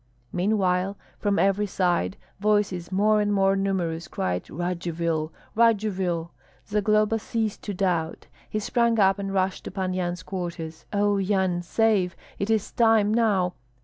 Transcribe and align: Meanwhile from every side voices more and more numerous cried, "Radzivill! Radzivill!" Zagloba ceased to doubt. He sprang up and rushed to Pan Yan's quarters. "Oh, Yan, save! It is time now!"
Meanwhile 0.33 0.97
from 1.19 1.37
every 1.37 1.67
side 1.67 2.17
voices 2.39 2.91
more 2.91 3.21
and 3.21 3.31
more 3.31 3.55
numerous 3.55 4.07
cried, 4.07 4.45
"Radzivill! 4.49 5.31
Radzivill!" 5.55 6.31
Zagloba 6.67 7.19
ceased 7.19 7.61
to 7.61 7.73
doubt. 7.75 8.25
He 8.49 8.57
sprang 8.57 8.97
up 8.99 9.19
and 9.19 9.31
rushed 9.31 9.63
to 9.65 9.69
Pan 9.69 9.93
Yan's 9.93 10.23
quarters. 10.23 10.85
"Oh, 10.91 11.17
Yan, 11.19 11.61
save! 11.61 12.15
It 12.39 12.49
is 12.49 12.71
time 12.71 13.13
now!" 13.13 13.53